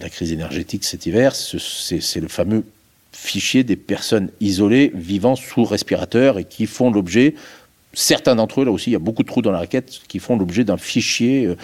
la 0.00 0.08
crise 0.08 0.32
énergétique 0.32 0.84
cet 0.84 1.04
hiver, 1.04 1.36
c'est 1.36 2.20
le 2.20 2.28
fameux 2.28 2.64
fichier 3.12 3.62
des 3.64 3.76
personnes 3.76 4.30
isolées 4.40 4.90
vivant 4.94 5.36
sous 5.36 5.64
respirateur 5.64 6.38
et 6.38 6.44
qui 6.44 6.66
font 6.66 6.90
l'objet 6.90 7.34
certains 7.92 8.36
d'entre 8.36 8.60
eux, 8.60 8.64
là 8.64 8.70
aussi, 8.70 8.90
il 8.90 8.92
y 8.92 8.96
a 8.96 9.00
beaucoup 9.00 9.22
de 9.22 9.28
trous 9.28 9.42
dans 9.42 9.50
la 9.50 9.58
raquette 9.58 10.00
qui 10.08 10.18
font 10.18 10.36
l'objet 10.36 10.64
d'un 10.64 10.76
fichier 10.76 11.46
euh, 11.46 11.56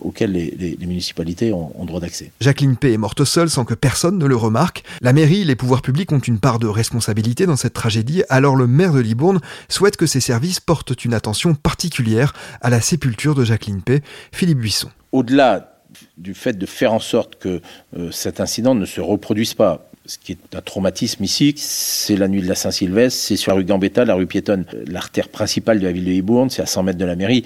auquel 0.00 0.32
les, 0.32 0.54
les, 0.58 0.76
les, 0.78 0.86
municipalités 0.86 1.52
ont, 1.52 1.72
ont 1.80 1.84
droit 1.84 2.00
d'accès. 2.00 2.32
Jacqueline 2.40 2.76
P. 2.76 2.92
est 2.92 2.98
morte 2.98 3.24
seule 3.24 3.50
sans 3.50 3.64
que 3.64 3.74
personne 3.74 4.18
ne 4.18 4.26
le 4.26 4.36
remarque. 4.36 4.82
La 5.00 5.12
mairie 5.12 5.42
et 5.42 5.44
les 5.44 5.56
pouvoirs 5.56 5.82
publics 5.82 6.10
ont 6.12 6.18
une 6.18 6.40
part 6.40 6.58
de 6.58 6.66
responsabilité 6.66 7.46
dans 7.46 7.56
cette 7.56 7.74
tragédie, 7.74 8.22
alors 8.28 8.56
le 8.56 8.66
maire 8.66 8.92
de 8.92 9.00
Libourne 9.00 9.40
souhaite 9.68 9.96
que 9.96 10.06
ses 10.06 10.20
services 10.20 10.60
portent 10.60 11.04
une 11.04 11.14
attention 11.14 11.54
particulière 11.54 12.32
à 12.60 12.70
la 12.70 12.80
sépulture 12.80 13.34
de 13.34 13.44
Jacqueline 13.44 13.82
P. 13.82 14.02
Philippe 14.32 14.58
Buisson. 14.58 14.88
Au-delà 15.12 15.74
du 16.16 16.34
fait 16.34 16.52
de 16.52 16.66
faire 16.66 16.92
en 16.92 17.00
sorte 17.00 17.36
que 17.36 17.60
euh, 17.96 18.10
cet 18.10 18.40
incident 18.40 18.74
ne 18.74 18.84
se 18.84 19.00
reproduise 19.00 19.54
pas, 19.54 19.87
ce 20.08 20.16
qui 20.16 20.32
est 20.32 20.56
un 20.56 20.62
traumatisme 20.62 21.22
ici, 21.22 21.54
c'est 21.58 22.16
la 22.16 22.28
nuit 22.28 22.40
de 22.40 22.48
la 22.48 22.54
Saint-Sylvestre, 22.54 23.20
c'est 23.20 23.36
sur 23.36 23.52
la 23.52 23.56
rue 23.56 23.64
Gambetta, 23.64 24.06
la 24.06 24.14
rue 24.14 24.26
piétonne, 24.26 24.64
l'artère 24.86 25.28
principale 25.28 25.80
de 25.80 25.84
la 25.84 25.92
ville 25.92 26.06
de 26.06 26.10
Libourne, 26.10 26.48
c'est 26.48 26.62
à 26.62 26.66
100 26.66 26.82
mètres 26.82 26.98
de 26.98 27.04
la 27.04 27.14
mairie, 27.14 27.44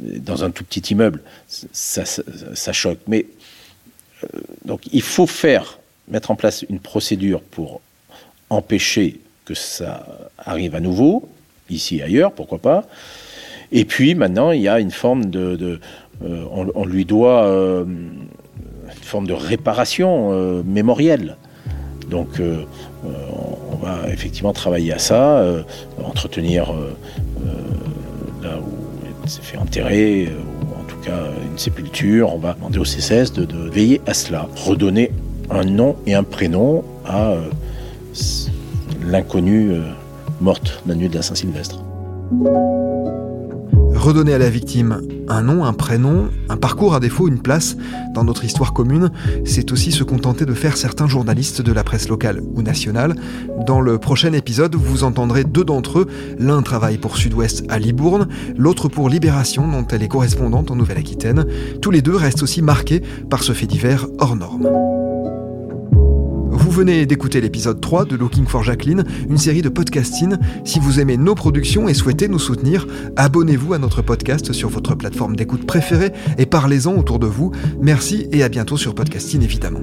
dans 0.00 0.44
un 0.44 0.50
tout 0.50 0.62
petit 0.62 0.92
immeuble, 0.92 1.22
ça, 1.48 2.72
choque. 2.72 2.98
Mais 3.06 3.24
euh, 4.22 4.40
donc 4.66 4.82
il 4.92 5.00
faut 5.00 5.26
faire, 5.26 5.78
mettre 6.08 6.30
en 6.30 6.36
place 6.36 6.66
une 6.68 6.80
procédure 6.80 7.40
pour 7.40 7.80
empêcher 8.50 9.20
que 9.46 9.54
ça 9.54 10.06
arrive 10.36 10.74
à 10.74 10.80
nouveau, 10.80 11.30
ici 11.70 11.96
et 11.96 12.02
ailleurs, 12.02 12.32
pourquoi 12.32 12.58
pas. 12.58 12.86
Et 13.72 13.86
puis 13.86 14.14
maintenant, 14.14 14.50
il 14.50 14.60
y 14.60 14.68
a 14.68 14.80
une 14.80 14.90
forme 14.90 15.30
de, 15.30 15.80
euh, 16.22 16.44
on, 16.50 16.84
lui 16.84 17.06
doit 17.06 17.46
euh, 17.46 17.84
une 17.84 19.02
forme 19.02 19.26
de 19.26 19.32
réparation 19.32 20.62
mémorielle. 20.62 21.38
Donc 22.10 22.40
euh, 22.40 22.64
on 23.04 23.76
va 23.76 24.08
effectivement 24.08 24.52
travailler 24.52 24.92
à 24.92 24.98
ça, 24.98 25.38
euh, 25.38 25.62
entretenir 26.02 26.72
là 28.42 28.58
où 28.58 28.70
il 29.24 29.30
s'est 29.30 29.42
fait 29.42 29.56
enterrer, 29.56 30.28
ou 30.28 30.80
en 30.80 30.84
tout 30.84 30.98
cas 31.04 31.20
une 31.50 31.58
sépulture. 31.58 32.34
On 32.34 32.38
va 32.38 32.54
demander 32.54 32.78
au 32.78 32.84
CCS 32.84 33.32
de, 33.32 33.44
de 33.44 33.68
veiller 33.70 34.00
à 34.06 34.14
cela, 34.14 34.48
redonner 34.56 35.12
un 35.50 35.64
nom 35.64 35.96
et 36.06 36.14
un 36.14 36.22
prénom 36.24 36.84
à 37.06 37.34
l'inconnue 39.02 39.72
morte 40.40 40.82
la 40.86 40.94
nuit 40.94 41.08
de 41.08 41.14
la 41.14 41.22
Saint-Sylvestre. 41.22 41.82
Redonner 43.94 44.34
à 44.34 44.38
la 44.38 44.50
victime 44.50 45.00
un 45.28 45.42
nom, 45.42 45.64
un 45.64 45.72
prénom, 45.72 46.28
un 46.54 46.56
parcours 46.56 46.94
à 46.94 47.00
défaut, 47.00 47.26
une 47.26 47.40
place 47.40 47.76
dans 48.14 48.22
notre 48.22 48.44
histoire 48.44 48.72
commune, 48.72 49.10
c'est 49.44 49.72
aussi 49.72 49.90
se 49.90 50.04
contenter 50.04 50.46
de 50.46 50.54
faire 50.54 50.76
certains 50.76 51.08
journalistes 51.08 51.62
de 51.62 51.72
la 51.72 51.82
presse 51.82 52.08
locale 52.08 52.40
ou 52.54 52.62
nationale. 52.62 53.16
Dans 53.66 53.80
le 53.80 53.98
prochain 53.98 54.32
épisode, 54.32 54.76
vous 54.76 55.02
entendrez 55.02 55.42
deux 55.42 55.64
d'entre 55.64 56.00
eux. 56.00 56.06
L'un 56.38 56.62
travaille 56.62 56.98
pour 56.98 57.16
Sud-Ouest 57.16 57.64
à 57.68 57.80
Libourne, 57.80 58.28
l'autre 58.56 58.88
pour 58.88 59.08
Libération, 59.08 59.66
dont 59.66 59.86
elle 59.88 60.04
est 60.04 60.08
correspondante 60.08 60.70
en 60.70 60.76
Nouvelle-Aquitaine. 60.76 61.44
Tous 61.82 61.90
les 61.90 62.02
deux 62.02 62.14
restent 62.14 62.44
aussi 62.44 62.62
marqués 62.62 63.02
par 63.28 63.42
ce 63.42 63.52
fait 63.52 63.66
divers 63.66 64.06
hors 64.20 64.36
norme. 64.36 65.13
Vous 66.74 66.80
venez 66.80 67.06
d'écouter 67.06 67.40
l'épisode 67.40 67.80
3 67.80 68.04
de 68.04 68.16
Looking 68.16 68.46
for 68.46 68.64
Jacqueline, 68.64 69.04
une 69.30 69.38
série 69.38 69.62
de 69.62 69.68
podcasting. 69.68 70.34
Si 70.64 70.80
vous 70.80 70.98
aimez 70.98 71.16
nos 71.16 71.36
productions 71.36 71.86
et 71.86 71.94
souhaitez 71.94 72.26
nous 72.26 72.40
soutenir, 72.40 72.88
abonnez-vous 73.14 73.74
à 73.74 73.78
notre 73.78 74.02
podcast 74.02 74.52
sur 74.52 74.70
votre 74.70 74.96
plateforme 74.96 75.36
d'écoute 75.36 75.68
préférée 75.68 76.10
et 76.36 76.46
parlez-en 76.46 76.96
autour 76.96 77.20
de 77.20 77.28
vous. 77.28 77.52
Merci 77.80 78.26
et 78.32 78.42
à 78.42 78.48
bientôt 78.48 78.76
sur 78.76 78.96
Podcasting 78.96 79.40
évidemment. 79.44 79.82